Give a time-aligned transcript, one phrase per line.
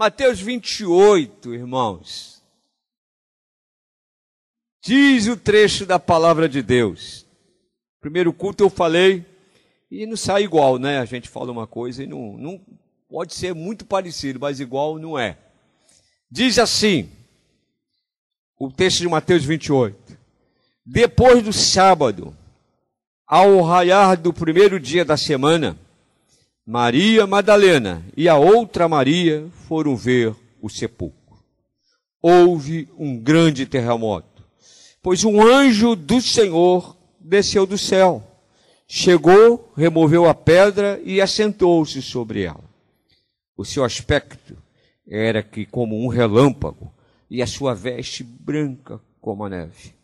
[0.00, 2.42] Mateus 28, irmãos.
[4.82, 7.26] Diz o trecho da palavra de Deus.
[8.00, 9.26] Primeiro culto eu falei,
[9.90, 11.00] e não sai igual, né?
[11.00, 12.58] A gente fala uma coisa e não, não
[13.10, 15.36] pode ser muito parecido, mas igual não é.
[16.30, 17.10] Diz assim,
[18.58, 20.16] o texto de Mateus 28.
[20.86, 22.34] Depois do sábado,
[23.26, 25.78] ao raiar do primeiro dia da semana,
[26.66, 31.38] Maria Madalena e a outra Maria foram ver o sepulcro.
[32.22, 34.44] Houve um grande terremoto,
[35.02, 38.22] pois um anjo do Senhor desceu do céu,
[38.86, 42.64] chegou, removeu a pedra e assentou-se sobre ela.
[43.56, 44.56] O seu aspecto
[45.08, 46.92] era que como um relâmpago
[47.28, 49.94] e a sua veste branca como a neve.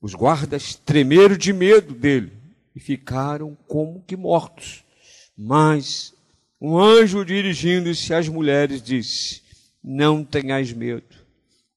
[0.00, 2.32] Os guardas tremeram de medo dele
[2.74, 4.84] e ficaram como que mortos.
[5.36, 6.14] Mas
[6.60, 9.42] um anjo dirigindo-se às mulheres disse:
[9.82, 11.16] Não tenhais medo,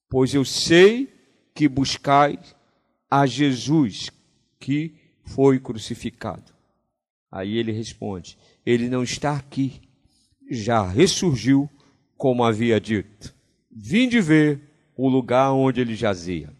[0.08, 1.12] pois eu sei
[1.54, 2.54] que buscais
[3.10, 4.10] a Jesus
[4.60, 6.52] que foi crucificado.
[7.30, 9.80] Aí ele responde: Ele não está aqui,
[10.50, 11.68] já ressurgiu,
[12.16, 13.34] como havia dito.
[13.70, 14.60] Vinde ver
[14.96, 16.50] o lugar onde ele jazia.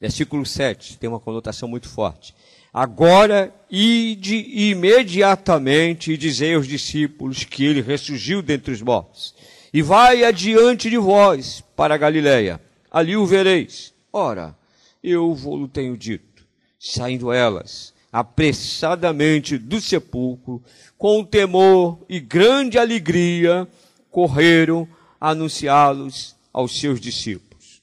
[0.00, 2.34] Versículo 7 tem uma conotação muito forte.
[2.72, 4.36] Agora ide
[4.70, 9.34] imediatamente e dizei aos discípulos que ele ressurgiu dentre os mortos.
[9.72, 12.60] E vai adiante de vós para Galiléia.
[12.90, 13.94] Ali o vereis.
[14.12, 14.54] Ora,
[15.02, 16.44] eu vou-lo tenho dito.
[16.78, 20.62] Saindo elas apressadamente do sepulcro,
[20.98, 23.66] com temor e grande alegria,
[24.10, 24.86] correram
[25.18, 27.80] anunciá-los aos seus discípulos.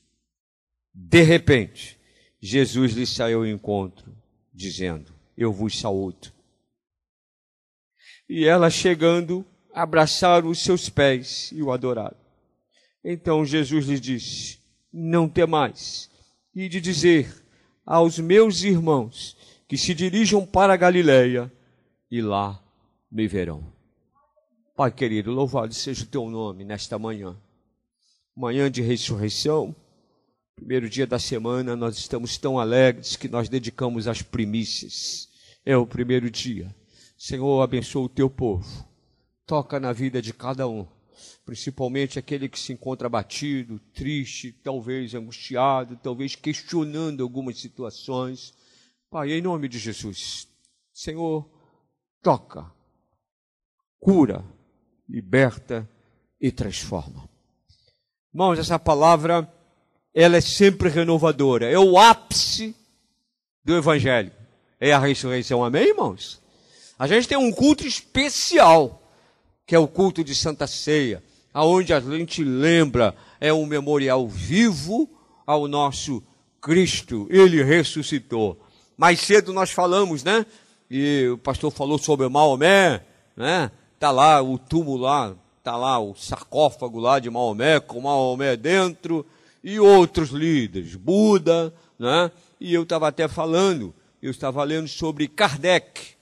[0.93, 1.97] De repente,
[2.39, 4.13] Jesus lhes saiu ao encontro
[4.53, 6.33] dizendo: Eu vos saúdo.
[8.27, 12.17] E ela chegando, abraçaram os seus pés e o adoraram.
[13.01, 14.59] Então Jesus lhes disse:
[14.91, 16.11] Não temais,
[16.53, 17.33] e de dizer
[17.85, 21.49] aos meus irmãos que se dirijam para a Galileia,
[22.11, 22.61] e lá
[23.09, 23.63] me verão.
[24.75, 27.39] Pai querido, louvado seja o teu nome nesta manhã.
[28.35, 29.73] Manhã de ressurreição,
[30.59, 35.28] Primeiro dia da semana, nós estamos tão alegres que nós dedicamos as primícias.
[35.69, 36.75] É o primeiro dia.
[37.15, 38.83] Senhor, abençoa o teu povo.
[39.45, 40.87] Toca na vida de cada um,
[41.45, 48.51] principalmente aquele que se encontra abatido, triste, talvez angustiado, talvez questionando algumas situações.
[49.11, 50.47] Pai, em nome de Jesus,
[50.91, 51.47] Senhor,
[52.23, 52.65] toca,
[53.99, 54.43] cura,
[55.07, 55.87] liberta
[56.41, 57.29] e transforma.
[58.33, 59.47] Irmãos, essa palavra
[60.15, 61.69] ela é sempre renovadora.
[61.69, 62.75] É o ápice
[63.63, 64.38] do Evangelho.
[64.79, 65.63] É a ressurreição.
[65.63, 66.39] Amém, irmãos?
[66.97, 69.01] A gente tem um culto especial,
[69.65, 71.21] que é o culto de Santa Ceia,
[71.53, 75.09] aonde a gente lembra, é um memorial vivo
[75.45, 76.23] ao nosso
[76.61, 77.27] Cristo.
[77.29, 78.57] Ele ressuscitou.
[78.97, 80.45] Mais cedo nós falamos, né?
[80.89, 83.03] E o pastor falou sobre Maomé,
[83.35, 83.71] né?
[83.99, 89.25] Tá lá o túmulo lá, tá lá o sarcófago lá de Maomé, com Maomé dentro
[89.63, 92.31] e outros líderes, Buda, né?
[92.59, 96.15] E eu estava até falando, eu estava lendo sobre Kardec,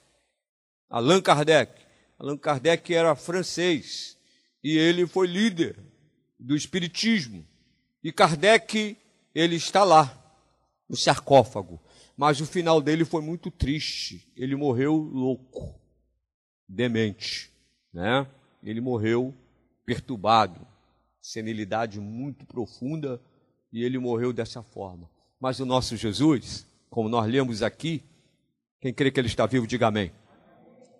[0.89, 1.71] Allan Kardec.
[2.19, 4.17] Allan Kardec era francês
[4.63, 5.77] e ele foi líder
[6.39, 7.45] do espiritismo.
[8.03, 8.97] E Kardec,
[9.33, 10.13] ele está lá,
[10.87, 11.79] no sarcófago.
[12.15, 14.27] Mas o final dele foi muito triste.
[14.35, 15.79] Ele morreu louco,
[16.67, 17.51] demente,
[17.93, 18.27] né?
[18.63, 19.33] Ele morreu
[19.85, 20.65] perturbado,
[21.21, 23.21] senilidade muito profunda
[23.71, 25.09] e ele morreu dessa forma.
[25.39, 28.03] Mas o nosso Jesus, como nós lemos aqui,
[28.79, 30.11] quem crê que ele está vivo, diga amém.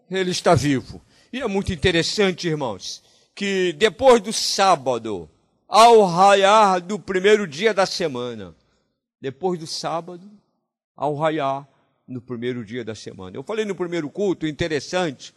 [0.09, 1.01] Ele está vivo.
[1.31, 3.03] E é muito interessante, irmãos,
[3.35, 5.29] que depois do sábado,
[5.67, 8.55] ao raiar do primeiro dia da semana,
[9.19, 10.29] depois do sábado,
[10.95, 11.67] ao raiar
[12.07, 13.35] no primeiro dia da semana.
[13.35, 15.33] Eu falei no primeiro culto, interessante,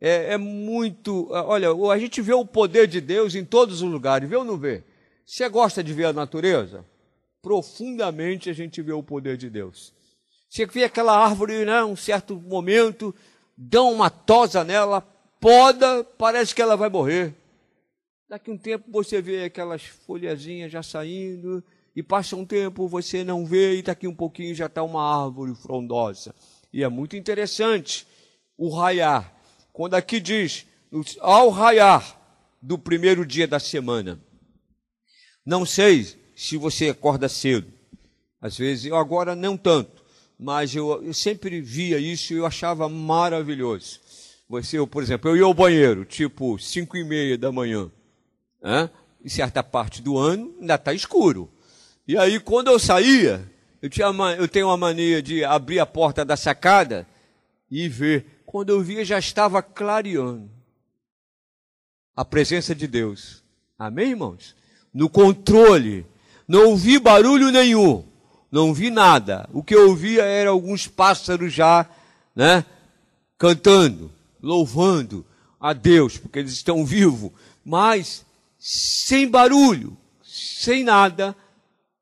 [0.00, 1.28] é, é, muito.
[1.30, 4.56] Olha, a gente vê o poder de Deus em todos os lugares, vê ou não
[4.56, 4.82] vê?
[5.26, 6.84] Você gosta de ver a natureza?
[7.42, 9.92] Profundamente a gente vê o poder de Deus.
[10.48, 13.14] Você vê aquela árvore, né, um certo momento,
[13.56, 15.00] dá uma tosa nela,
[15.40, 17.34] poda, parece que ela vai morrer.
[18.28, 21.62] Daqui um tempo você vê aquelas folhazinhas já saindo,
[21.94, 25.54] e passa um tempo você não vê, e daqui um pouquinho já está uma árvore
[25.54, 26.34] frondosa.
[26.72, 28.06] E é muito interessante
[28.56, 29.34] o raiar.
[29.72, 30.66] Quando aqui diz,
[31.20, 32.20] ao raiar
[32.60, 34.20] do primeiro dia da semana,
[35.44, 37.70] não sei se você acorda cedo.
[38.40, 40.02] Às vezes, eu agora não tanto,
[40.38, 44.00] mas eu, eu sempre via isso e eu achava maravilhoso.
[44.48, 47.90] Você, eu, por exemplo, eu ia ao banheiro, tipo, cinco e meia da manhã.
[48.62, 48.88] Né?
[49.22, 51.50] Em certa parte do ano ainda está escuro.
[52.08, 53.46] E aí, quando eu saía,
[53.82, 54.06] eu, tinha,
[54.38, 57.06] eu tenho uma mania de abrir a porta da sacada
[57.70, 58.42] e ver.
[58.46, 60.50] Quando eu via, já estava clareando
[62.16, 63.44] a presença de Deus.
[63.78, 64.56] Amém, irmãos?
[64.92, 66.06] No controle.
[66.50, 68.02] Não ouvi barulho nenhum.
[68.50, 69.48] Não vi nada.
[69.52, 71.88] O que eu ouvia era alguns pássaros já,
[72.34, 72.64] né?
[73.38, 74.10] Cantando,
[74.42, 75.24] louvando
[75.60, 77.30] a Deus, porque eles estão vivos.
[77.64, 78.26] Mas
[78.58, 81.36] sem barulho, sem nada,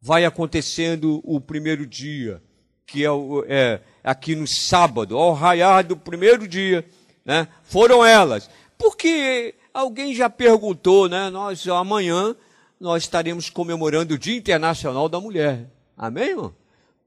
[0.00, 2.42] vai acontecendo o primeiro dia,
[2.86, 3.10] que é,
[3.48, 6.88] é aqui no sábado, ao raiar do primeiro dia,
[7.22, 7.48] né?
[7.64, 8.48] Foram elas.
[8.78, 11.28] Porque alguém já perguntou, né?
[11.28, 12.34] Nós amanhã
[12.80, 15.68] nós estaremos comemorando o Dia Internacional da Mulher.
[15.96, 16.54] Amém, irmão?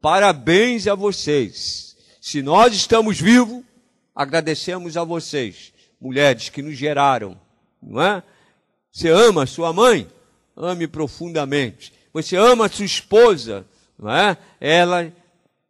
[0.01, 1.95] Parabéns a vocês.
[2.19, 3.63] Se nós estamos vivos,
[4.15, 7.39] agradecemos a vocês, mulheres que nos geraram,
[7.81, 8.23] não é?
[8.91, 10.07] Você ama sua mãe?
[10.55, 11.93] Ame profundamente.
[12.13, 13.65] Você ama sua esposa,
[13.97, 14.37] não é?
[14.59, 15.11] Ela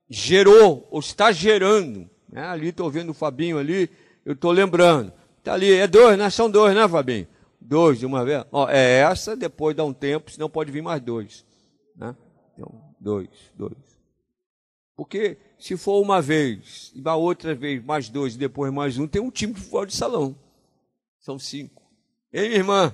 [0.10, 2.10] gerou ou está gerando.
[2.32, 2.44] Né?
[2.44, 3.90] Ali estou vendo o Fabinho ali,
[4.26, 5.14] eu estou lembrando.
[5.38, 6.30] Está ali, é dois, né?
[6.30, 7.28] São dois, né, Fabinho?
[7.62, 8.44] Dois de uma vez.
[8.52, 11.46] Ó, é essa, depois dá um tempo, senão pode vir mais dois.
[11.96, 12.16] Né?
[12.54, 13.78] Então, dois, dois.
[14.96, 19.08] Porque se for uma vez, e uma outra vez, mais dois, e depois mais um,
[19.08, 20.36] tem um time de futebol de salão.
[21.20, 21.84] São cinco.
[22.34, 22.94] Ei, irmã?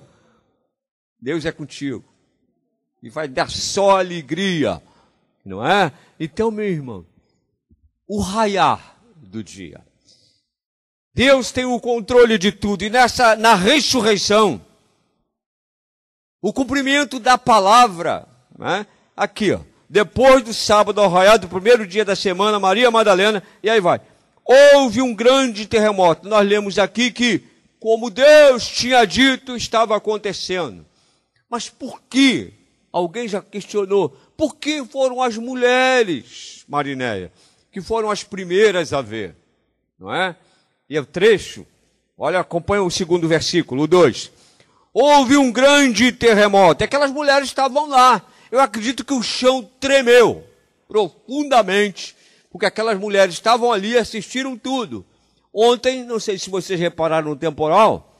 [1.19, 2.03] Deus é contigo.
[3.01, 4.81] E vai dar só alegria.
[5.45, 5.93] Não é?
[6.19, 7.05] Então, meu irmão,
[8.07, 9.85] o raiar do dia.
[11.17, 12.83] Deus tem o controle de tudo.
[12.83, 14.61] E nessa, na ressurreição,
[16.39, 18.85] o cumprimento da palavra, né?
[19.15, 23.69] aqui, ó, depois do sábado ao raiar do primeiro dia da semana, Maria Madalena, e
[23.69, 23.99] aí vai.
[24.45, 26.29] Houve um grande terremoto.
[26.29, 27.43] Nós lemos aqui que,
[27.79, 30.85] como Deus tinha dito, estava acontecendo.
[31.49, 32.53] Mas por que?
[32.93, 34.09] Alguém já questionou.
[34.37, 37.31] Por que foram as mulheres, Marinéia,
[37.71, 39.35] que foram as primeiras a ver?
[39.97, 40.35] Não é?
[40.89, 41.65] E o trecho,
[42.17, 44.31] olha, acompanha o segundo versículo, o 2.
[44.93, 46.83] Houve um grande terremoto.
[46.83, 48.21] Aquelas mulheres estavam lá.
[48.51, 50.43] Eu acredito que o chão tremeu
[50.87, 52.15] profundamente,
[52.49, 55.05] porque aquelas mulheres estavam ali e assistiram tudo.
[55.53, 58.15] Ontem, não sei se vocês repararam no temporal,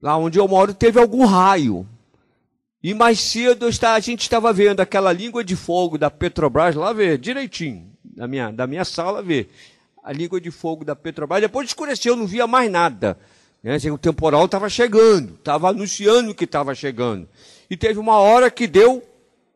[0.00, 1.86] lá onde eu moro teve algum raio.
[2.82, 7.18] E mais cedo a gente estava vendo aquela língua de fogo da Petrobras lá ver,
[7.18, 9.50] direitinho, da minha, da minha sala ver.
[10.06, 11.40] A língua de fogo da Petrobras.
[11.40, 13.18] Depois escureceu, não via mais nada.
[13.60, 13.74] Né?
[13.74, 17.28] Assim, o temporal estava chegando, estava anunciando que estava chegando.
[17.68, 19.02] E teve uma hora que deu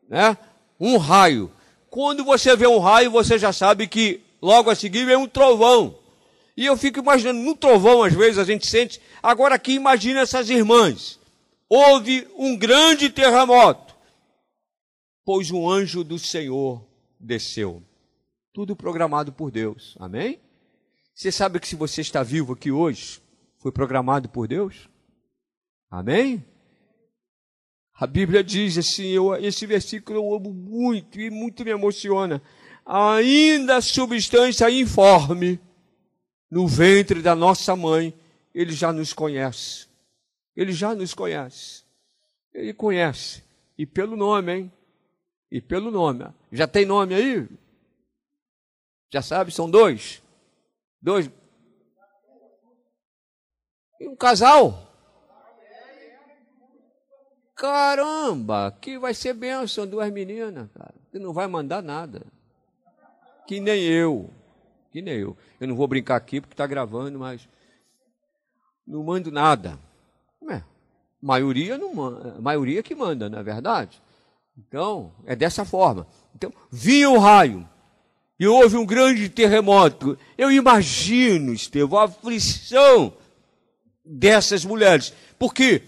[0.09, 0.37] né,
[0.81, 1.53] um raio.
[1.89, 5.95] Quando você vê um raio, você já sabe que logo a seguir vem um trovão.
[6.57, 9.01] E eu fico imaginando, no trovão, às vezes a gente sente.
[9.23, 11.21] Agora aqui, imagina essas irmãs.
[11.69, 13.95] Houve um grande terremoto,
[15.25, 16.85] pois um anjo do Senhor
[17.21, 17.85] desceu.
[18.53, 19.97] Tudo programado por Deus.
[20.01, 20.41] Amém?
[21.15, 23.23] Você sabe que se você está vivo aqui hoje,
[23.59, 24.89] foi programado por Deus?
[25.91, 26.45] Amém?
[27.95, 32.43] A Bíblia diz assim, eu, esse versículo eu amo muito e muito me emociona.
[32.85, 35.61] Ainda substância informe
[36.51, 38.13] no ventre da nossa mãe,
[38.55, 39.87] ele já nos conhece.
[40.57, 41.85] Ele já nos conhece.
[42.53, 43.45] Ele conhece.
[43.79, 44.73] E pelo nome, hein?
[45.51, 46.27] E pelo nome.
[46.51, 47.49] Já tem nome aí?
[49.13, 50.23] Já sabe, são dois.
[51.03, 51.31] Dois.
[54.01, 54.87] E um casal.
[57.55, 60.95] Caramba, que vai ser bênção duas meninas, cara.
[61.11, 62.23] Que não vai mandar nada.
[63.47, 64.31] Que nem eu.
[64.93, 65.37] Que nem eu.
[65.61, 67.47] Eu não vou brincar aqui porque está gravando, mas
[68.87, 69.79] não mando nada.
[70.49, 70.63] É,
[71.21, 74.01] maioria não manda, maioria que manda, não é verdade?
[74.57, 76.07] Então, é dessa forma.
[76.35, 77.69] Então, vinha o raio
[78.41, 80.19] e houve um grande terremoto.
[80.39, 83.13] Eu imagino, Estevão, a aflição
[84.03, 85.13] dessas mulheres.
[85.39, 85.83] Por quê?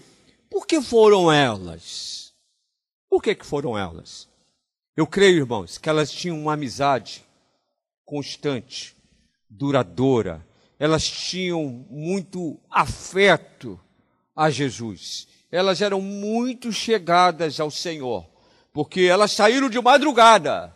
[0.51, 2.31] Por que foram elas?
[3.09, 4.29] Por que, que foram elas?
[4.95, 7.25] Eu creio, irmãos, que elas tinham uma amizade
[8.05, 8.95] constante,
[9.49, 10.45] duradoura.
[10.77, 13.79] Elas tinham muito afeto
[14.35, 15.27] a Jesus.
[15.51, 18.29] Elas eram muito chegadas ao Senhor,
[18.71, 20.75] porque elas saíram de madrugada,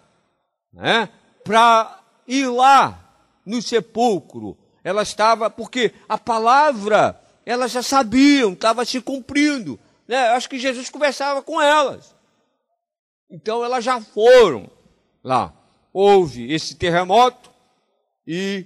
[0.73, 1.09] né,
[1.47, 2.99] para ir lá
[3.45, 4.57] no sepulcro.
[4.83, 9.79] Ela estava, porque a palavra elas já sabiam, estava se cumprindo.
[10.05, 10.17] Né?
[10.29, 12.13] Acho que Jesus conversava com elas.
[13.29, 14.69] Então elas já foram
[15.23, 15.53] lá.
[15.93, 17.49] Houve esse terremoto
[18.25, 18.65] e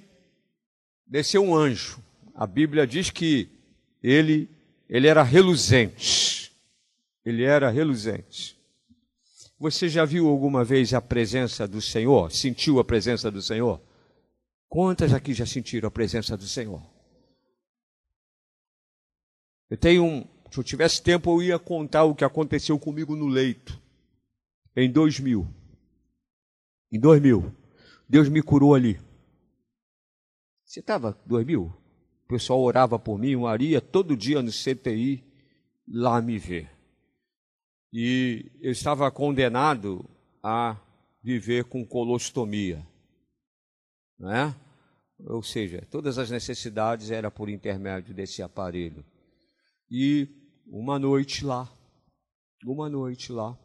[1.05, 1.99] desceu um anjo.
[2.33, 3.47] A Bíblia diz que
[4.03, 4.49] ele,
[4.89, 6.51] ele era reluzente.
[7.23, 8.60] Ele era reluzente.
[9.61, 12.31] Você já viu alguma vez a presença do Senhor?
[12.31, 13.79] Sentiu a presença do Senhor?
[14.67, 16.81] Quantas aqui já sentiram a presença do Senhor?
[19.69, 20.25] Eu tenho um.
[20.49, 23.79] Se eu tivesse tempo, eu ia contar o que aconteceu comigo no leito.
[24.75, 25.47] Em 2000.
[26.91, 27.55] Em 2000.
[28.09, 28.99] Deus me curou ali.
[30.65, 31.61] Você estava 2000?
[31.61, 35.23] O pessoal orava por mim, o Aria, todo dia no CTI,
[35.87, 36.80] lá me ver.
[37.93, 40.09] E eu estava condenado
[40.41, 40.79] a
[41.23, 42.85] viver com colostomia.
[44.17, 44.55] Não é?
[45.19, 49.05] Ou seja, todas as necessidades eram por intermédio desse aparelho.
[49.89, 50.27] E
[50.65, 51.71] uma noite lá,
[52.65, 53.57] uma noite lá,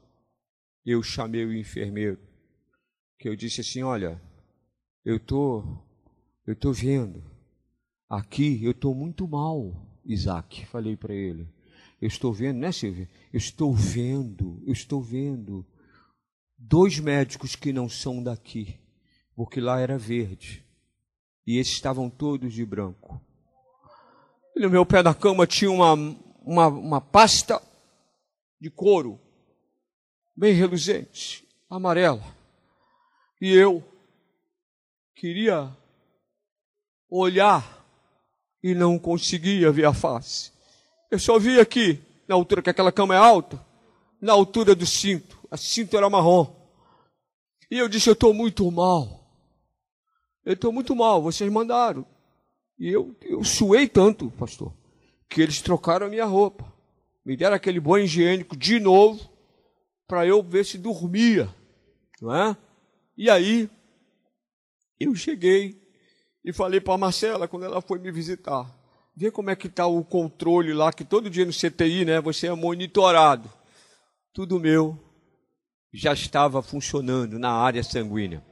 [0.84, 2.18] eu chamei o enfermeiro,
[3.18, 4.20] que eu disse assim, olha,
[5.04, 5.62] eu tô,
[6.46, 7.22] eu tô vendo,
[8.08, 9.72] aqui eu tô muito mal,
[10.04, 11.48] Isaac, falei para ele.
[12.00, 13.08] Eu estou vendo, né, Silvia?
[13.36, 15.62] Eu estou vendo, eu estou vendo
[16.56, 18.80] dois médicos que não são daqui,
[19.34, 20.64] porque lá era verde
[21.46, 23.20] e esses estavam todos de branco.
[24.56, 25.92] E no meu pé da cama tinha uma,
[26.46, 27.60] uma, uma pasta
[28.58, 29.20] de couro,
[30.34, 32.24] bem reluzente, amarela.
[33.38, 33.84] E eu
[35.14, 35.76] queria
[37.10, 37.84] olhar
[38.62, 40.52] e não conseguia ver a face.
[41.10, 43.64] Eu só vi aqui, na altura que aquela cama é alta,
[44.20, 45.38] na altura do cinto.
[45.50, 46.54] A cinto era marrom.
[47.70, 49.26] E eu disse: Eu estou muito mal.
[50.44, 52.06] Eu estou muito mal, vocês mandaram.
[52.78, 54.72] E eu, eu suei tanto, pastor,
[55.28, 56.72] que eles trocaram a minha roupa.
[57.24, 59.28] Me deram aquele banho higiênico de novo,
[60.06, 61.52] para eu ver se dormia.
[62.20, 62.56] Não é?
[63.16, 63.68] E aí,
[65.00, 65.82] eu cheguei
[66.44, 68.72] e falei para a Marcela, quando ela foi me visitar.
[69.16, 72.48] Vê como é que está o controle lá, que todo dia no CTI, né, você
[72.48, 73.50] é monitorado.
[74.30, 75.02] Tudo meu
[75.90, 78.44] já estava funcionando na área sanguínea.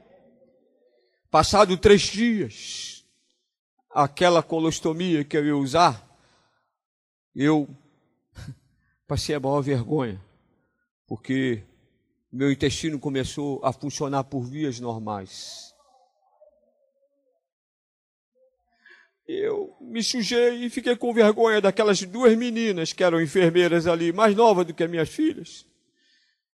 [1.29, 3.05] Passado três dias,
[3.91, 6.03] aquela colostomia que eu ia usar,
[7.35, 7.69] eu
[9.05, 10.19] passei a maior vergonha,
[11.05, 11.63] porque
[12.31, 15.74] meu intestino começou a funcionar por vias normais.
[19.27, 24.35] Eu me sujei e fiquei com vergonha daquelas duas meninas que eram enfermeiras ali, mais
[24.35, 25.65] novas do que as minhas filhas.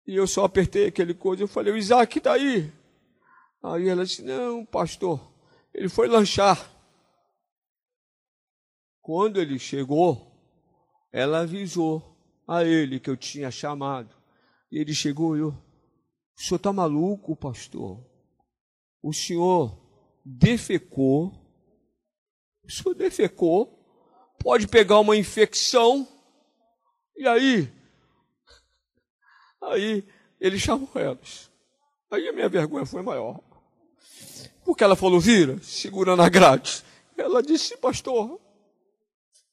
[0.08, 1.44] E eu só apertei aquele coisa.
[1.44, 2.72] Eu falei, o Isaac está aí.
[3.64, 5.20] Aí ela disse, não, pastor,
[5.74, 6.72] ele foi lanchar.
[9.02, 10.32] Quando ele chegou,
[11.12, 12.18] ela avisou
[12.48, 14.16] a ele que eu tinha chamado.
[14.72, 18.04] E ele chegou e eu, o senhor está maluco, pastor?
[19.02, 19.80] O senhor
[20.26, 21.45] defecou
[22.68, 23.80] o senhor defecou,
[24.40, 26.08] pode pegar uma infecção,
[27.16, 27.72] e aí,
[29.62, 30.04] aí
[30.40, 31.50] ele chamou elas.
[32.12, 33.40] Aí a minha vergonha foi maior.
[34.64, 36.84] Porque ela falou, vira, segurando a grade.
[37.18, 38.40] Ela disse, pastor,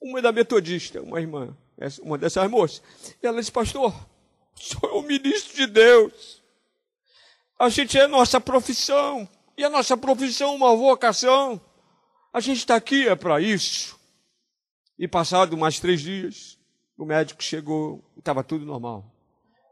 [0.00, 1.56] uma é da metodista, uma irmã,
[2.02, 2.82] uma dessas moças.
[3.22, 3.94] Ela disse, pastor,
[4.82, 6.42] é o ministro de Deus.
[7.58, 9.28] A gente é nossa profissão.
[9.56, 11.60] E a nossa profissão é uma vocação.
[12.32, 14.00] A gente está aqui é para isso.
[14.98, 16.58] E passado mais três dias,
[16.96, 19.04] o médico chegou, estava tudo normal.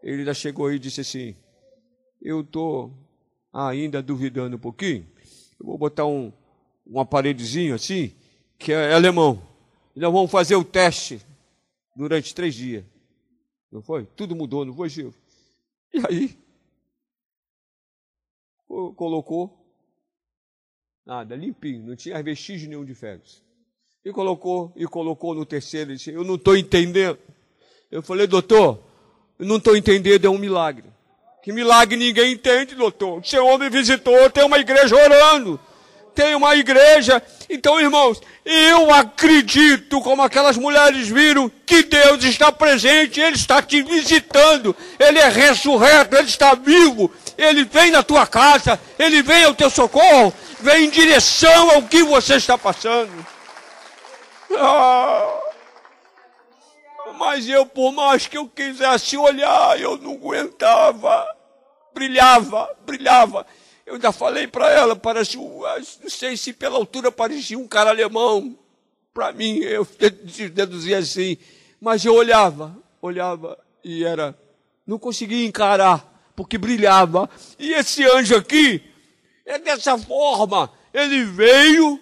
[0.03, 1.35] Ele ainda chegou e disse assim:
[2.21, 2.93] Eu estou
[3.53, 5.07] ainda duvidando um pouquinho.
[5.59, 6.33] Eu vou botar um,
[6.87, 8.15] um aparelhozinho assim,
[8.59, 9.43] que é alemão.
[9.97, 11.25] E nós vamos fazer o teste
[11.97, 12.85] durante três dias.
[13.73, 14.05] Não foi?
[14.05, 15.15] Tudo mudou, não foi, Gil?
[15.95, 16.39] E aí,
[18.97, 19.60] colocou
[21.11, 23.43] Nada, limpinho, não tinha vestígio nenhum de fezes.
[24.05, 27.19] E colocou, e colocou no terceiro, e disse, eu não estou entendendo.
[27.91, 28.79] Eu falei, doutor,
[29.37, 30.85] eu não estou entendendo, é um milagre.
[31.43, 33.19] Que milagre ninguém entende, doutor.
[33.19, 35.59] O Senhor me visitou, tem uma igreja orando.
[36.15, 37.21] Tem uma igreja.
[37.49, 43.83] Então, irmãos, eu acredito, como aquelas mulheres viram, que Deus está presente, Ele está te
[43.83, 49.55] visitando, Ele é ressurreto, Ele está vivo, Ele vem na tua casa, Ele vem ao
[49.55, 53.27] teu socorro, vem em direção ao que você está passando.
[54.57, 55.41] Ah,
[57.19, 61.27] mas eu, por mais que eu quisesse olhar, eu não aguentava.
[61.93, 63.47] Brilhava, brilhava.
[63.85, 68.57] Eu ainda falei para ela, parece, não sei se pela altura parecia um cara alemão.
[69.13, 69.87] Para mim, eu
[70.53, 71.37] deduzia assim.
[71.81, 74.39] Mas eu olhava, olhava e era,
[74.87, 77.29] não conseguia encarar, porque brilhava.
[77.59, 78.83] E esse anjo aqui,
[79.51, 80.71] é dessa forma.
[80.95, 82.01] Ele veio,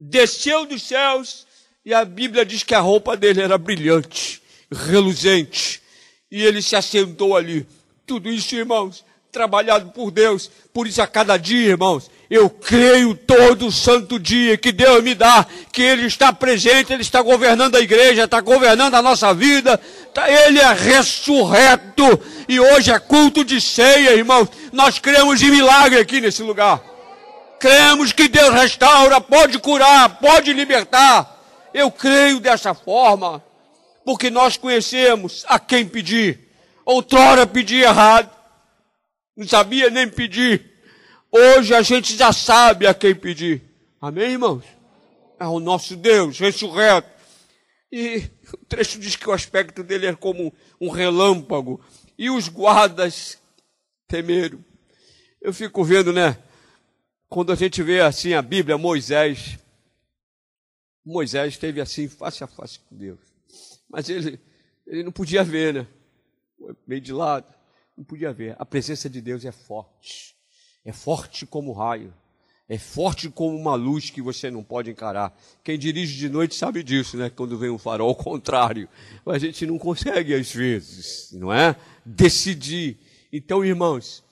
[0.00, 1.46] desceu dos céus,
[1.84, 4.42] e a Bíblia diz que a roupa dele era brilhante.
[4.70, 5.82] reluzente.
[6.30, 7.66] E ele se assentou ali.
[8.06, 10.50] Tudo isso, irmãos, trabalhado por Deus.
[10.72, 15.46] Por isso, a cada dia, irmãos, eu creio todo santo dia que Deus me dá,
[15.72, 19.80] que Ele está presente, Ele está governando a igreja, está governando a nossa vida,
[20.12, 24.48] tá, Ele é ressurreto, e hoje é culto de ceia, irmãos.
[24.72, 26.82] Nós cremos em milagre aqui nesse lugar.
[27.58, 31.34] Cremos que Deus restaura, pode curar, pode libertar.
[31.72, 33.42] Eu creio dessa forma,
[34.04, 36.48] porque nós conhecemos a quem pedir.
[36.84, 38.30] Outrora pedi errado,
[39.34, 40.67] não sabia nem pedir.
[41.30, 43.62] Hoje a gente já sabe a quem pedir.
[44.00, 44.64] Amém, irmãos?
[45.38, 47.08] É o nosso Deus ressurreto.
[47.92, 51.84] E o trecho diz que o aspecto dele é como um relâmpago.
[52.16, 53.38] E os guardas
[54.06, 54.64] temeram.
[55.40, 56.38] Eu fico vendo, né?
[57.28, 59.58] Quando a gente vê assim a Bíblia, Moisés.
[61.04, 63.20] Moisés esteve assim, face a face com Deus.
[63.88, 64.40] Mas ele,
[64.86, 65.86] ele não podia ver, né?
[66.86, 67.46] Meio de lado.
[67.96, 68.56] Não podia ver.
[68.58, 70.37] A presença de Deus é forte.
[70.84, 72.12] É forte como raio.
[72.68, 75.34] É forte como uma luz que você não pode encarar.
[75.64, 77.30] Quem dirige de noite sabe disso, né?
[77.30, 78.86] Quando vem um farol, contrário.
[79.24, 81.74] A gente não consegue, às vezes, não é?
[82.04, 82.98] Decidir.
[83.32, 84.22] Então, irmãos,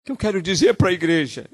[0.00, 1.48] o que eu quero dizer para a igreja?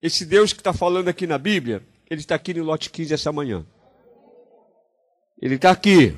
[0.00, 3.32] Esse Deus que está falando aqui na Bíblia, ele está aqui no lote 15 essa
[3.32, 3.66] manhã.
[5.42, 6.14] Ele está aqui.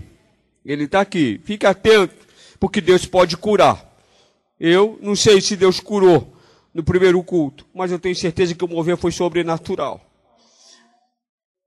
[0.62, 1.40] Ele está aqui.
[1.42, 2.14] Fique atento,
[2.58, 3.88] porque Deus pode curar.
[4.58, 6.36] Eu não sei se Deus curou
[6.72, 10.04] no primeiro culto, mas eu tenho certeza que o mover foi sobrenatural.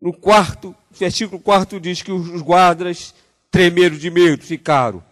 [0.02, 3.14] No quarto, versículo quarto diz que os guardas
[3.50, 5.04] tremeram de medo, ficaram.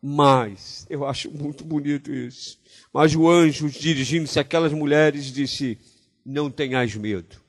[0.00, 2.58] Mas, eu acho muito bonito isso.
[2.92, 5.76] Mas o anjo, dirigindo-se àquelas mulheres, disse:
[6.24, 7.40] Não tenhais medo.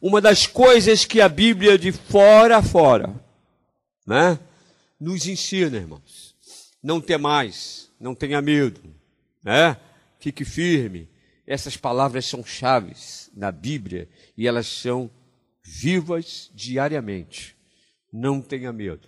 [0.00, 3.14] Uma das coisas que a Bíblia, de fora a fora,
[4.06, 4.38] né,
[5.00, 6.34] nos ensina, irmãos:
[6.82, 8.80] não temais, não tenha medo,
[9.42, 9.76] né?
[10.26, 11.08] Fique firme.
[11.46, 15.08] Essas palavras são chaves na Bíblia e elas são
[15.62, 17.54] vivas diariamente.
[18.12, 19.06] Não tenha medo.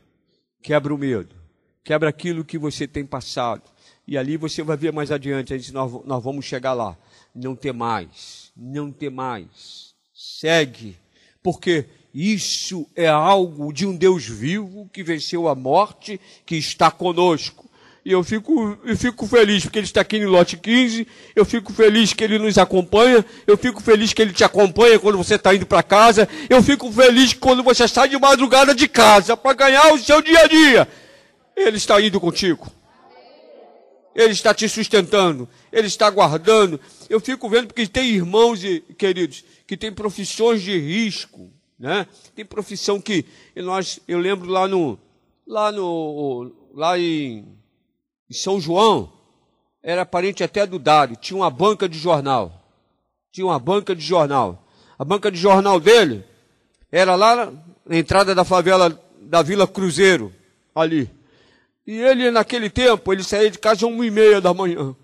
[0.63, 1.35] Quebra o medo.
[1.83, 3.69] Quebra aquilo que você tem passado.
[4.07, 6.97] E ali você vai ver mais adiante, a gente, nós, nós vamos chegar lá.
[7.35, 8.53] Não ter mais.
[8.57, 9.95] Não ter mais.
[10.15, 10.97] Segue.
[11.43, 17.68] Porque isso é algo de um Deus vivo que venceu a morte, que está conosco.
[18.05, 21.07] E eu fico, eu fico feliz porque ele está aqui no lote 15.
[21.35, 23.25] Eu fico feliz que ele nos acompanha.
[23.47, 26.29] Eu fico feliz que ele te acompanha quando você está indo para casa.
[26.49, 30.41] Eu fico feliz quando você sai de madrugada de casa para ganhar o seu dia
[30.41, 30.89] a dia.
[31.57, 32.71] Ele está indo contigo.
[34.15, 35.49] Ele está te sustentando.
[35.73, 36.81] Ele está guardando.
[37.11, 38.61] Eu fico vendo porque tem irmãos
[38.97, 42.07] queridos que têm profissões de risco, né?
[42.35, 44.99] Tem profissão que nós, eu lembro lá no,
[45.47, 47.58] lá no, lá em
[48.31, 49.13] em São João,
[49.83, 52.53] era parente até do Dário, tinha uma banca de jornal.
[53.33, 54.65] Tinha uma banca de jornal.
[54.99, 56.25] A banca de jornal dele
[56.91, 57.53] era lá
[57.87, 60.33] na entrada da favela da Vila Cruzeiro,
[60.75, 61.11] ali.
[61.87, 64.95] E ele, naquele tempo, ele saía de casa às uma e meia da manhã.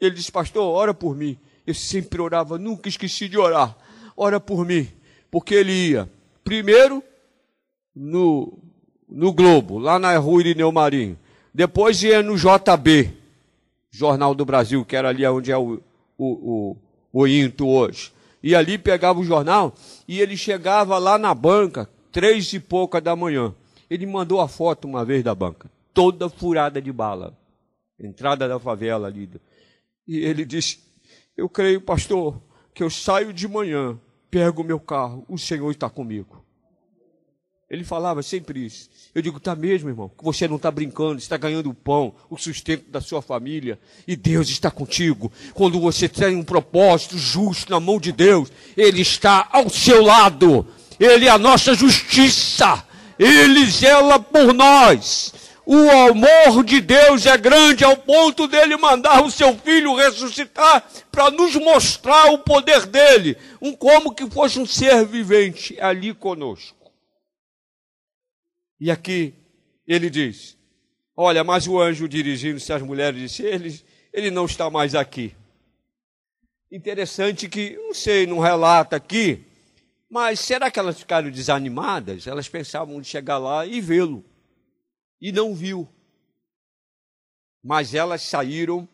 [0.00, 1.38] Ele disse, pastor, ora por mim.
[1.66, 3.76] Eu sempre orava, nunca esqueci de orar.
[4.16, 4.88] Ora por mim.
[5.30, 6.10] Porque ele ia,
[6.44, 7.02] primeiro,
[7.94, 8.58] no,
[9.08, 11.18] no Globo, lá na rua Irineu Marinho.
[11.52, 13.10] Depois ia no JB,
[13.90, 15.80] Jornal do Brasil, que era ali onde é o,
[16.16, 16.26] o,
[16.72, 16.76] o,
[17.12, 18.12] o Into hoje.
[18.42, 19.74] E ali pegava o jornal
[20.06, 23.54] e ele chegava lá na banca, três e pouca da manhã.
[23.90, 27.36] Ele mandou a foto uma vez da banca, toda furada de bala.
[27.98, 29.28] Entrada da favela ali.
[30.06, 30.78] E ele disse:
[31.36, 32.40] Eu creio, pastor,
[32.72, 33.98] que eu saio de manhã,
[34.30, 36.44] pego o meu carro, o Senhor está comigo.
[37.70, 38.88] Ele falava sempre isso.
[39.14, 42.38] Eu digo, tá mesmo, irmão, que você não está brincando, está ganhando o pão, o
[42.38, 45.30] sustento da sua família, e Deus está contigo.
[45.52, 50.66] Quando você tem um propósito justo na mão de Deus, Ele está ao seu lado.
[50.98, 52.84] Ele é a nossa justiça.
[53.18, 55.34] Ele zela por nós.
[55.66, 61.30] O amor de Deus é grande ao ponto dele mandar o seu filho ressuscitar para
[61.30, 66.77] nos mostrar o poder dele, um como que fosse um ser vivente ali conosco.
[68.80, 69.34] E aqui
[69.86, 70.56] ele diz:
[71.16, 73.80] Olha, mas o anjo dirigindo-se às mulheres disse: ele,
[74.12, 75.34] ele não está mais aqui.
[76.70, 79.44] Interessante que, não sei, não relata aqui,
[80.10, 82.26] mas será que elas ficaram desanimadas?
[82.26, 84.24] Elas pensavam de chegar lá e vê-lo.
[85.20, 85.88] E não viu.
[87.62, 88.88] Mas elas saíram.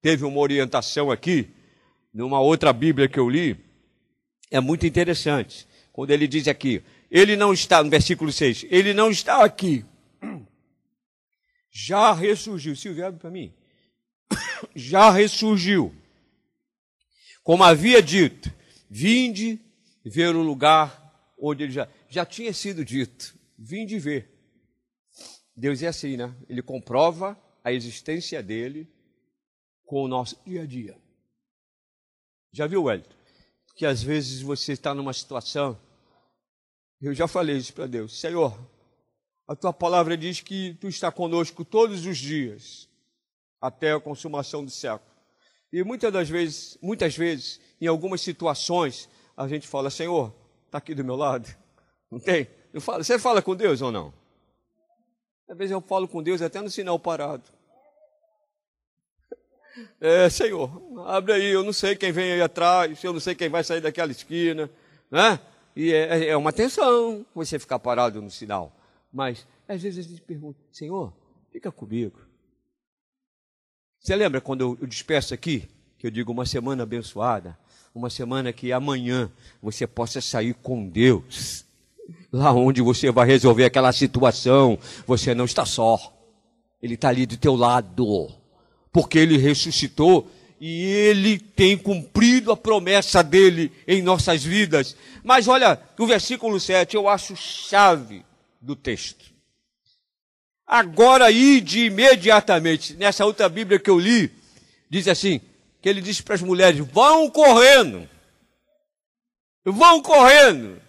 [0.00, 1.48] Teve uma orientação aqui,
[2.14, 3.58] numa outra Bíblia que eu li.
[4.50, 5.66] É muito interessante.
[5.92, 9.84] Quando ele diz aqui: ele não está, no versículo 6, ele não está aqui.
[11.70, 12.74] Já ressurgiu.
[12.74, 13.54] Silvio, para mim.
[14.74, 15.94] Já ressurgiu.
[17.42, 18.52] Como havia dito,
[18.90, 19.60] vinde
[20.04, 23.34] ver o lugar onde ele já, já tinha sido dito.
[23.56, 24.30] Vinde ver.
[25.56, 26.34] Deus é assim, né?
[26.48, 28.88] Ele comprova a existência dele
[29.84, 30.96] com o nosso dia a dia.
[32.52, 33.14] Já viu, Wellington?
[33.74, 35.78] Que às vezes você está numa situação,
[37.06, 38.58] eu já falei isso para Deus, Senhor,
[39.46, 42.88] a tua palavra diz que tu está conosco todos os dias,
[43.60, 45.10] até a consumação do século.
[45.72, 50.34] E muitas das vezes, muitas vezes, em algumas situações, a gente fala, Senhor,
[50.66, 51.48] está aqui do meu lado.
[52.10, 52.48] Não tem?
[52.72, 54.12] Eu falo, você fala com Deus ou não?
[55.48, 57.44] Às vezes eu falo com Deus até no sinal parado.
[60.00, 63.48] É, Senhor, abre aí, eu não sei quem vem aí atrás, eu não sei quem
[63.48, 64.68] vai sair daquela esquina,
[65.08, 65.38] né?
[65.78, 68.72] E é, é uma tensão você ficar parado no sinal.
[69.12, 71.12] Mas, às vezes a gente pergunta, Senhor,
[71.52, 72.18] fica comigo.
[74.00, 77.56] Você lembra quando eu, eu despeço aqui, que eu digo uma semana abençoada,
[77.94, 79.30] uma semana que amanhã
[79.62, 81.64] você possa sair com Deus,
[82.32, 85.96] lá onde você vai resolver aquela situação, você não está só,
[86.82, 88.34] Ele está ali do teu lado
[88.92, 90.28] porque ele ressuscitou
[90.60, 94.96] e ele tem cumprido a promessa dele em nossas vidas.
[95.22, 98.24] Mas olha, o versículo 7 eu acho chave
[98.60, 99.24] do texto.
[100.66, 102.94] Agora ide imediatamente.
[102.94, 104.30] Nessa outra Bíblia que eu li,
[104.90, 105.40] diz assim:
[105.80, 108.08] que ele disse para as mulheres: vão correndo,
[109.64, 110.80] vão correndo,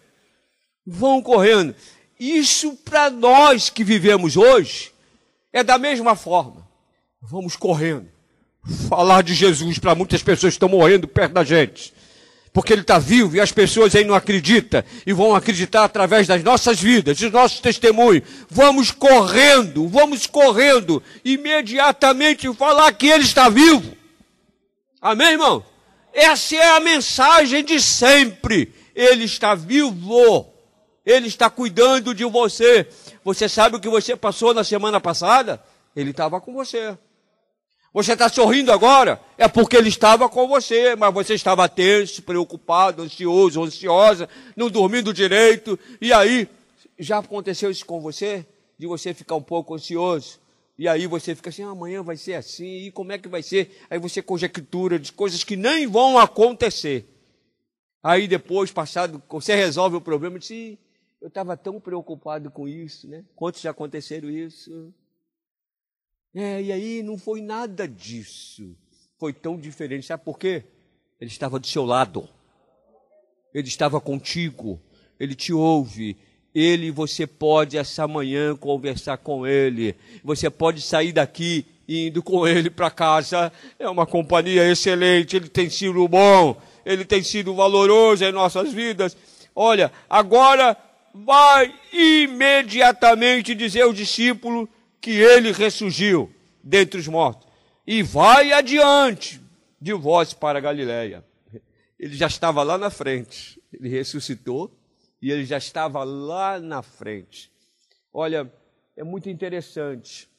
[0.85, 1.75] vão correndo.
[2.19, 4.91] Isso para nós que vivemos hoje
[5.53, 6.67] é da mesma forma.
[7.21, 8.18] Vamos correndo.
[8.87, 11.93] Falar de Jesus para muitas pessoas que estão morrendo perto da gente.
[12.51, 16.43] Porque Ele está vivo e as pessoas aí não acreditam e vão acreditar através das
[16.43, 18.23] nossas vidas, dos nossos testemunhos.
[18.49, 23.95] Vamos correndo, vamos correndo imediatamente falar que Ele está vivo.
[25.01, 25.63] Amém, irmão?
[26.13, 28.73] Essa é a mensagem de sempre.
[28.95, 30.51] Ele está vivo.
[31.05, 32.87] Ele está cuidando de você.
[33.23, 35.63] Você sabe o que você passou na semana passada?
[35.95, 36.97] Ele estava com você.
[37.93, 39.19] Você está sorrindo agora?
[39.37, 45.13] É porque ele estava com você, mas você estava tenso, preocupado, ansioso, ansiosa, não dormindo
[45.13, 45.77] direito.
[45.99, 46.47] E aí,
[46.99, 48.45] já aconteceu isso com você?
[48.77, 50.39] De você ficar um pouco ansioso?
[50.77, 53.43] E aí você fica assim, ah, amanhã vai ser assim, e como é que vai
[53.43, 53.83] ser?
[53.89, 57.05] Aí você conjectura de coisas que nem vão acontecer.
[58.01, 60.77] Aí depois, passado, você resolve o problema e diz,
[61.21, 63.25] eu estava tão preocupado com isso, né?
[63.35, 64.93] Quantos já aconteceram isso?
[66.33, 68.75] É, e aí não foi nada disso.
[69.17, 70.05] Foi tão diferente.
[70.05, 70.63] Sabe por quê?
[71.19, 72.27] Ele estava do seu lado.
[73.53, 74.79] Ele estava contigo.
[75.19, 76.17] Ele te ouve.
[76.53, 79.95] Ele, você pode essa manhã conversar com ele.
[80.23, 83.51] Você pode sair daqui indo com ele para casa.
[83.77, 85.35] É uma companhia excelente.
[85.35, 86.59] Ele tem sido bom.
[86.85, 89.17] Ele tem sido valoroso em nossas vidas.
[89.55, 90.77] Olha, agora
[91.13, 94.69] vai imediatamente dizer ao discípulo
[95.01, 96.33] que ele ressurgiu
[96.63, 97.47] dentre os mortos.
[97.85, 99.41] E vai adiante
[99.81, 101.25] de vós para Galiléia.
[101.97, 103.61] Ele já estava lá na frente.
[103.73, 104.71] Ele ressuscitou
[105.21, 107.51] e ele já estava lá na frente.
[108.13, 108.51] Olha,
[108.95, 110.29] é muito interessante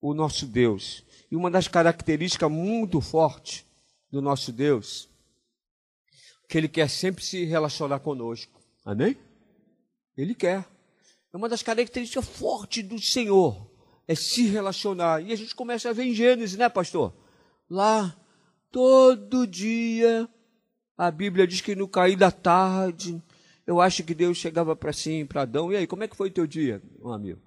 [0.00, 1.04] o nosso Deus.
[1.30, 3.64] E uma das características muito fortes
[4.10, 5.08] do nosso Deus,
[6.48, 8.60] que ele quer sempre se relacionar conosco.
[8.84, 9.16] Amém?
[10.16, 10.66] Ele quer.
[11.38, 13.70] É uma das características fortes do Senhor
[14.08, 15.22] é se relacionar.
[15.22, 17.14] E a gente começa a ver em Gênesis, né, pastor?
[17.70, 18.12] Lá,
[18.72, 20.28] todo dia,
[20.96, 23.22] a Bíblia diz que no cair da tarde,
[23.64, 25.72] eu acho que Deus chegava para sim, para Adão.
[25.72, 27.40] E aí, como é que foi o teu dia, meu amigo?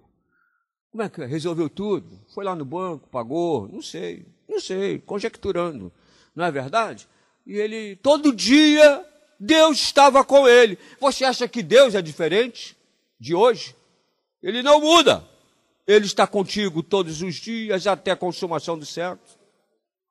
[0.89, 2.17] Como é que resolveu tudo?
[2.33, 3.67] Foi lá no banco, pagou?
[3.67, 5.91] Não sei, não sei, conjecturando.
[6.33, 7.09] Não é verdade?
[7.45, 9.05] E ele, todo dia,
[9.37, 10.79] Deus estava com ele.
[10.97, 12.77] Você acha que Deus é diferente
[13.19, 13.75] de hoje?
[14.41, 15.23] Ele não muda.
[15.85, 19.37] Ele está contigo todos os dias até a consumação dos séculos.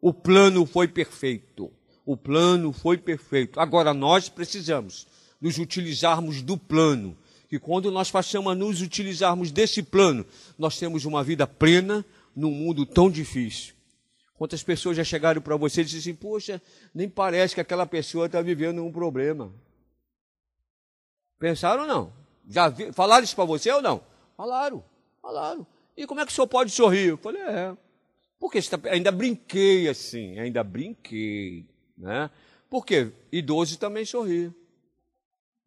[0.00, 1.72] O plano foi perfeito.
[2.04, 3.60] O plano foi perfeito.
[3.60, 5.06] Agora nós precisamos
[5.40, 7.16] nos utilizarmos do plano.
[7.50, 10.24] E quando nós passamos a nos utilizarmos desse plano,
[10.58, 13.74] nós temos uma vida plena num mundo tão difícil.
[14.34, 16.62] Quantas pessoas já chegaram para você e disseram assim, poxa,
[16.94, 19.52] nem parece que aquela pessoa está vivendo um problema.
[21.38, 22.12] Pensaram ou não?
[22.48, 24.02] Já vi, falaram isso para você ou não?
[24.40, 24.82] Falaram.
[25.20, 25.66] Falaram.
[25.94, 27.10] E como é que o senhor pode sorrir?
[27.10, 27.76] Eu falei, é.
[28.38, 28.78] Porque tá...
[28.88, 31.68] ainda brinquei assim, ainda brinquei.
[31.94, 32.30] Né?
[32.70, 34.50] Porque idoso também sorri.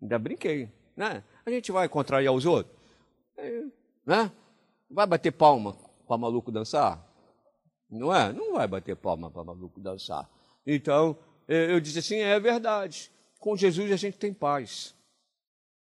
[0.02, 0.72] Ainda brinquei.
[0.98, 1.24] Né?
[1.46, 2.76] A gente vai contrariar os outros?
[3.38, 3.64] É,
[4.04, 4.32] né?
[4.90, 7.00] Vai bater palma para maluco dançar?
[7.88, 8.34] Não é?
[8.34, 10.28] Não vai bater palma para maluco dançar.
[10.66, 11.16] Então,
[11.48, 13.12] eu disse assim: é verdade.
[13.38, 14.96] Com Jesus a gente tem paz.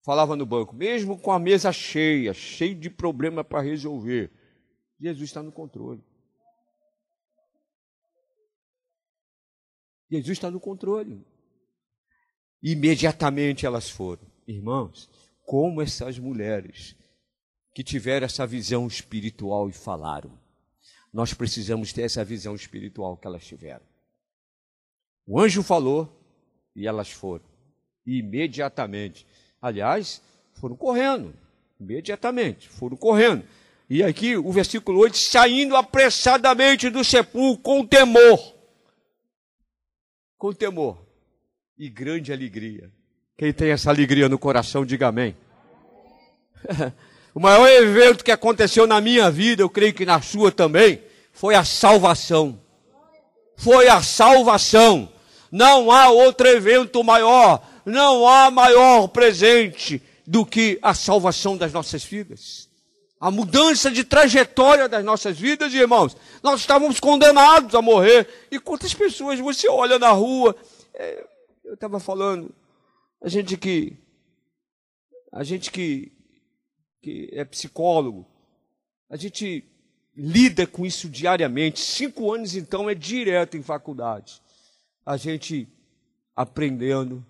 [0.08, 4.32] Falava no banco, mesmo com a mesa cheia, cheio de problema para resolver,
[4.98, 6.02] Jesus está no controle.
[10.10, 11.22] Jesus está no controle.
[12.62, 14.22] Imediatamente elas foram.
[14.46, 15.10] Irmãos,
[15.44, 16.96] como essas mulheres
[17.74, 20.32] que tiveram essa visão espiritual e falaram.
[21.12, 23.84] Nós precisamos ter essa visão espiritual que elas tiveram.
[25.26, 26.10] O anjo falou
[26.74, 27.44] e elas foram.
[28.06, 29.26] Imediatamente.
[29.60, 30.22] Aliás,
[30.54, 31.34] foram correndo.
[31.80, 32.68] Imediatamente.
[32.68, 33.44] Foram correndo.
[33.88, 38.54] E aqui o versículo 8: saindo apressadamente do sepulcro com temor.
[40.36, 40.98] Com temor
[41.78, 42.90] e grande alegria.
[43.36, 45.36] Quem tem essa alegria no coração, diga amém.
[47.32, 51.00] o maior evento que aconteceu na minha vida, eu creio que na sua também,
[51.32, 52.60] foi a salvação.
[53.56, 55.08] Foi a salvação.
[55.52, 62.04] Não há outro evento maior, não há maior presente do que a salvação das nossas
[62.04, 62.68] vidas.
[63.20, 66.16] A mudança de trajetória das nossas vidas, irmãos.
[66.42, 68.28] Nós estávamos condenados a morrer.
[68.50, 70.54] E quantas pessoas você olha na rua?
[70.94, 71.26] É,
[71.64, 72.54] eu estava falando,
[73.20, 73.96] a gente que
[75.32, 76.12] a gente que,
[77.02, 78.26] que é psicólogo,
[79.10, 79.64] a gente
[80.16, 81.80] lida com isso diariamente.
[81.80, 84.42] Cinco anos então é direto em faculdade.
[85.04, 85.68] A gente
[86.34, 87.24] aprendendo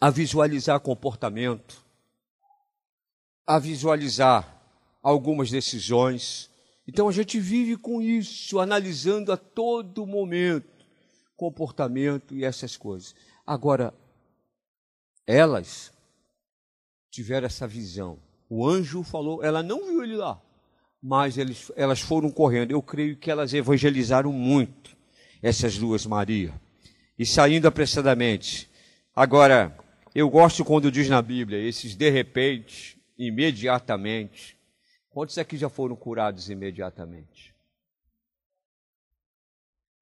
[0.00, 1.84] a visualizar comportamento,
[3.46, 4.62] a visualizar
[5.02, 6.50] algumas decisões.
[6.86, 10.74] Então a gente vive com isso, analisando a todo momento
[11.36, 13.14] comportamento e essas coisas.
[13.46, 13.92] Agora,
[15.26, 15.92] elas
[17.10, 18.18] tiveram essa visão.
[18.48, 20.40] O anjo falou, ela não viu ele lá,
[21.02, 22.70] mas eles, elas foram correndo.
[22.70, 24.96] Eu creio que elas evangelizaram muito,
[25.42, 26.52] essas duas Maria,
[27.18, 28.70] e saindo apressadamente.
[29.14, 29.76] Agora,
[30.14, 34.56] eu gosto quando diz na Bíblia, esses de repente, imediatamente.
[35.10, 37.52] Quantos aqui já foram curados imediatamente?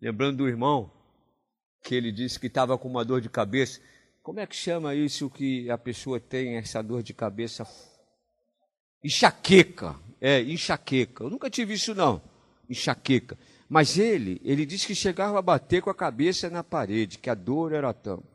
[0.00, 0.92] Lembrando do irmão
[1.82, 3.80] que ele disse que estava com uma dor de cabeça.
[4.22, 7.66] Como é que chama isso que a pessoa tem essa dor de cabeça?
[9.02, 9.98] Enxaqueca.
[10.20, 11.24] É, enxaqueca.
[11.24, 12.22] Eu nunca tive isso não.
[12.68, 13.38] Enxaqueca.
[13.68, 17.34] Mas ele, ele disse que chegava a bater com a cabeça na parede, que a
[17.34, 18.31] dor era tanto.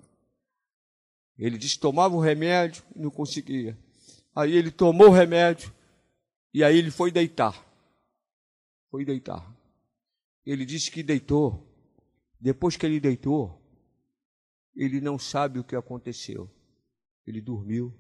[1.37, 3.77] Ele disse que tomava o remédio e não conseguia.
[4.35, 5.73] Aí ele tomou o remédio
[6.53, 7.65] e aí ele foi deitar.
[8.89, 9.55] Foi deitar.
[10.45, 11.67] Ele disse que deitou
[12.39, 13.59] depois que ele deitou,
[14.75, 16.49] ele não sabe o que aconteceu.
[17.25, 17.93] Ele dormiu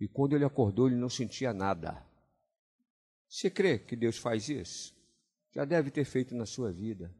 [0.00, 2.04] e quando ele acordou, ele não sentia nada.
[3.28, 4.96] Você crê que Deus faz isso?
[5.54, 7.14] Já deve ter feito na sua vida.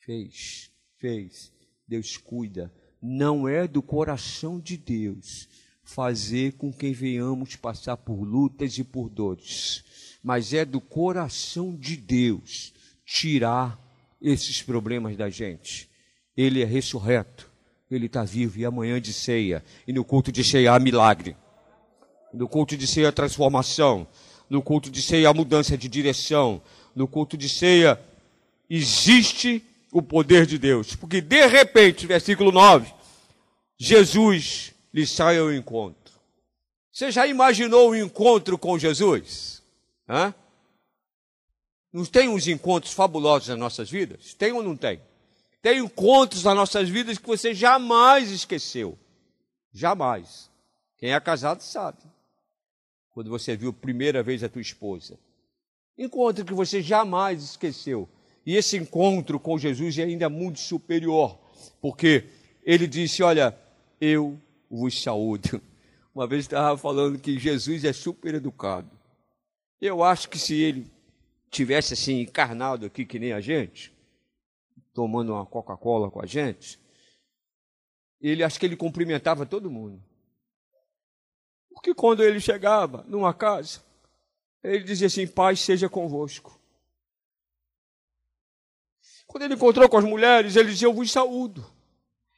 [0.00, 1.52] Fez, fez.
[1.86, 2.72] Deus cuida.
[3.02, 5.48] Não é do coração de Deus
[5.82, 9.84] fazer com que venhamos passar por lutas e por dores,
[10.22, 12.72] mas é do coração de Deus
[13.04, 13.78] tirar
[14.20, 15.88] esses problemas da gente.
[16.36, 17.50] Ele é ressurreto,
[17.90, 19.64] ele está vivo e amanhã de ceia.
[19.86, 21.36] E no culto de ceia há milagre.
[22.32, 24.06] No culto de ceia há transformação.
[24.48, 26.62] No culto de ceia há mudança de direção.
[26.94, 28.00] No culto de ceia
[28.68, 30.94] existe o poder de Deus.
[30.94, 32.92] Porque de repente, versículo 9,
[33.78, 36.00] Jesus lhe sai ao encontro.
[36.92, 39.62] Você já imaginou o encontro com Jesus?
[40.08, 40.34] Hã?
[41.92, 44.34] Não tem uns encontros fabulosos nas nossas vidas?
[44.34, 45.00] Tem ou não tem?
[45.62, 48.98] Tem encontros nas nossas vidas que você jamais esqueceu.
[49.72, 50.50] Jamais.
[50.98, 51.98] Quem é casado sabe.
[53.10, 55.18] Quando você viu a primeira vez a tua esposa.
[55.98, 58.08] Encontro que você jamais esqueceu.
[58.44, 61.38] E esse encontro com Jesus é ainda muito superior.
[61.80, 62.24] Porque
[62.62, 63.56] ele disse: Olha,
[64.00, 64.38] eu
[64.70, 65.60] vos saúdo.
[66.14, 68.90] Uma vez estava falando que Jesus é super educado.
[69.80, 70.90] Eu acho que se ele
[71.50, 73.92] tivesse assim encarnado aqui que nem a gente,
[74.92, 76.78] tomando uma Coca-Cola com a gente,
[78.20, 80.02] ele acho que ele cumprimentava todo mundo.
[81.70, 83.80] Porque quando ele chegava numa casa,
[84.62, 86.59] ele dizia assim: Paz seja convosco.
[89.30, 91.64] Quando ele encontrou com as mulheres, ele dizia: Eu vos saúdo.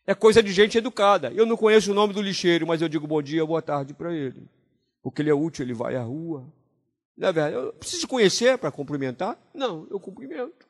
[0.06, 1.32] É coisa de gente educada.
[1.32, 4.12] Eu não conheço o nome do lixeiro, mas eu digo bom dia, boa tarde para
[4.12, 4.46] ele.
[5.02, 6.46] Porque ele é útil, ele vai à rua,
[7.16, 7.56] não é verdade?
[7.56, 9.38] Eu preciso conhecer para cumprimentar?
[9.54, 10.66] Não, eu cumprimento.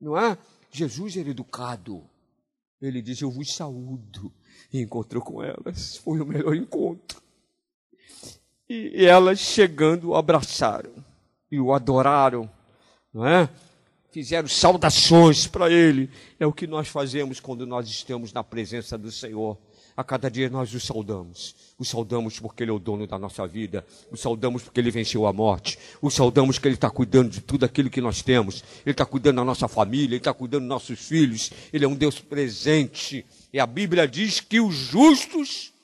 [0.00, 0.36] Não é?
[0.68, 2.02] Jesus era educado.
[2.82, 4.32] Ele disse: Eu vos saúdo.
[4.72, 5.96] E encontrou com elas.
[5.98, 7.22] Foi o melhor encontro.
[8.68, 10.92] E elas chegando abraçaram
[11.52, 12.50] e o adoraram,
[13.14, 13.48] não é?
[14.16, 16.08] Fizeram saudações para ele.
[16.40, 19.58] É o que nós fazemos quando nós estamos na presença do Senhor.
[19.94, 21.54] A cada dia nós o saudamos.
[21.78, 23.84] O saudamos porque Ele é o dono da nossa vida.
[24.10, 25.78] O saudamos porque Ele venceu a morte.
[26.00, 28.64] O saudamos porque Ele está cuidando de tudo aquilo que nós temos.
[28.86, 30.14] Ele está cuidando da nossa família.
[30.14, 31.52] Ele está cuidando dos nossos filhos.
[31.70, 33.22] Ele é um Deus presente.
[33.52, 35.74] E a Bíblia diz que os justos,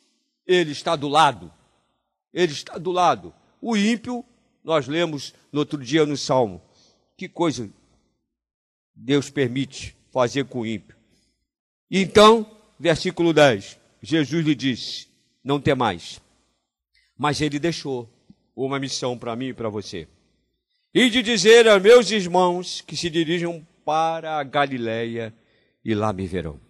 [0.46, 1.52] Ele está do lado.
[2.32, 3.34] Ele está do lado.
[3.60, 4.24] O ímpio,
[4.64, 6.62] nós lemos no outro dia no Salmo.
[7.14, 7.68] Que coisa
[8.94, 10.96] Deus permite fazer com o ímpio.
[11.90, 12.46] Então,
[12.78, 13.78] versículo 10.
[14.02, 15.08] Jesus lhe disse:
[15.44, 16.20] Não tem mais.
[17.16, 18.08] Mas ele deixou
[18.54, 20.08] uma missão para mim e para você.
[20.94, 25.34] E de dizer a meus irmãos que se dirijam para a Galileia
[25.84, 26.60] e lá me verão.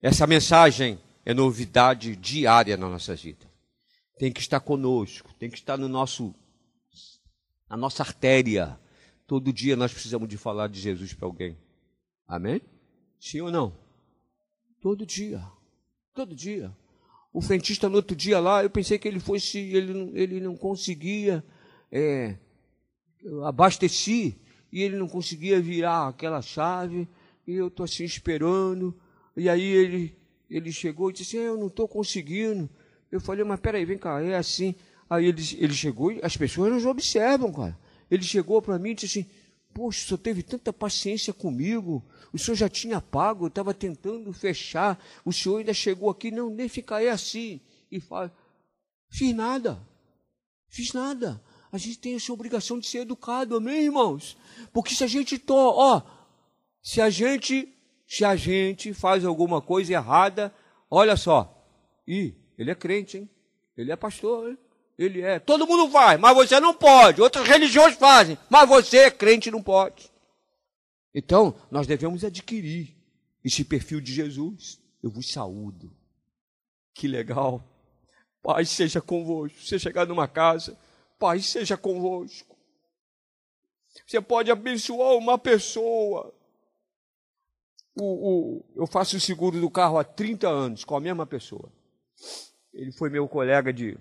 [0.00, 3.46] Essa mensagem é novidade diária na nossa vida.
[4.18, 6.34] Tem que estar conosco, tem que estar no nosso
[7.68, 8.78] na nossa artéria.
[9.26, 11.56] Todo dia nós precisamos de falar de Jesus para alguém.
[12.28, 12.60] Amém?
[13.18, 13.76] Sim ou não?
[14.80, 15.42] Todo dia.
[16.14, 16.72] Todo dia.
[17.32, 21.44] O frentista no outro dia lá, eu pensei que ele fosse, ele, ele não conseguia
[21.90, 22.36] é,
[23.44, 24.36] abastecer
[24.72, 27.08] e ele não conseguia virar aquela chave
[27.46, 28.94] e eu estou assim esperando.
[29.36, 30.16] E aí ele,
[30.48, 32.70] ele chegou e disse assim, eu não estou conseguindo.
[33.10, 34.74] Eu falei, mas peraí, vem cá, é assim.
[35.08, 37.78] Aí ele, ele chegou e as pessoas nos observam, cara.
[38.10, 39.30] Ele chegou para mim e disse assim,
[39.76, 42.02] Poxa, o senhor teve tanta paciência comigo.
[42.32, 44.98] O senhor já tinha pago, eu estava tentando fechar.
[45.22, 47.60] O senhor ainda chegou aqui, não, nem aí assim.
[47.92, 48.34] E fala,
[49.10, 49.78] fiz nada.
[50.70, 51.42] Fiz nada.
[51.70, 54.38] A gente tem essa obrigação de ser educado, amém, irmãos?
[54.72, 56.00] Porque se a gente to, ó,
[56.82, 57.68] se a gente,
[58.08, 60.54] se a gente faz alguma coisa errada,
[60.90, 61.52] olha só.
[62.08, 63.30] Ih, ele é crente, hein?
[63.76, 64.58] Ele é pastor, hein?
[64.98, 65.38] Ele é.
[65.38, 67.20] Todo mundo faz, mas você não pode.
[67.20, 70.10] Outras religiões fazem, mas você, crente, não pode.
[71.14, 72.94] Então, nós devemos adquirir
[73.44, 74.80] esse perfil de Jesus.
[75.02, 75.92] Eu vos saúdo.
[76.94, 77.62] Que legal.
[78.42, 79.58] Pai seja convosco.
[79.60, 80.78] Você chegar numa casa,
[81.18, 82.56] Pai seja convosco.
[84.06, 86.34] Você pode abençoar uma pessoa.
[87.98, 91.72] O, o, eu faço o seguro do carro há 30 anos com a mesma pessoa.
[92.72, 93.98] Ele foi meu colega de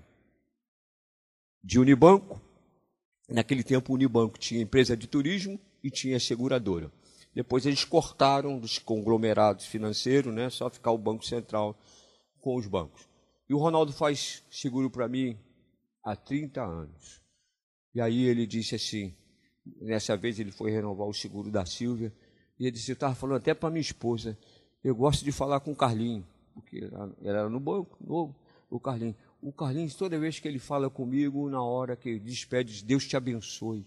[1.65, 2.39] de Unibanco.
[3.27, 6.91] Naquele tempo, o Unibanco tinha empresa de turismo e tinha seguradora.
[7.33, 10.49] Depois eles cortaram dos conglomerados financeiros, né?
[10.51, 11.75] Só ficar o Banco Central
[12.39, 13.09] com os bancos.
[13.49, 15.37] E o Ronaldo faz seguro para mim
[16.03, 17.19] há 30 anos.
[17.93, 19.15] E aí ele disse assim,
[19.81, 22.13] nessa vez ele foi renovar o seguro da Silvia,
[22.59, 24.37] e ele disse, eu estava falando até para minha esposa,
[24.83, 28.35] eu gosto de falar com o Carlinho, porque ela era no banco, novo,
[28.69, 33.05] o Carlinho o Carlinhos, toda vez que ele fala comigo, na hora que despede, Deus
[33.05, 33.85] te abençoe.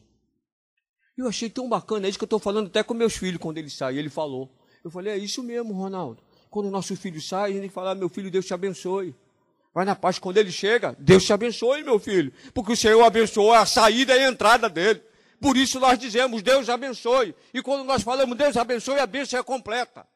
[1.16, 3.58] Eu achei tão bacana, é isso que eu estou falando até com meus filhos quando
[3.58, 3.98] ele sai.
[3.98, 4.48] Ele falou.
[4.84, 6.22] Eu falei, é isso mesmo, Ronaldo.
[6.48, 9.16] Quando o nosso filho sai, a gente fala, meu filho, Deus te abençoe.
[9.74, 12.32] Vai na paz, quando ele chega, Deus te abençoe, meu filho.
[12.54, 15.02] Porque o Senhor abençoou a saída e a entrada dele.
[15.40, 17.34] Por isso nós dizemos, Deus abençoe.
[17.52, 20.06] E quando nós falamos, Deus abençoe, a bênção é completa.